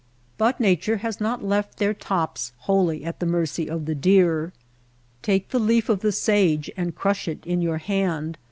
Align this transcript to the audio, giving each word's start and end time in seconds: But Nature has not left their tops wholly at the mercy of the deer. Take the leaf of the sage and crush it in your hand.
But 0.39 0.59
Nature 0.59 0.97
has 1.05 1.21
not 1.21 1.43
left 1.43 1.77
their 1.77 1.93
tops 1.93 2.53
wholly 2.61 3.05
at 3.05 3.19
the 3.19 3.27
mercy 3.27 3.69
of 3.69 3.85
the 3.85 3.93
deer. 3.93 4.51
Take 5.21 5.49
the 5.49 5.59
leaf 5.59 5.89
of 5.89 5.99
the 5.99 6.11
sage 6.11 6.71
and 6.75 6.95
crush 6.95 7.27
it 7.27 7.45
in 7.45 7.61
your 7.61 7.77
hand. 7.77 8.39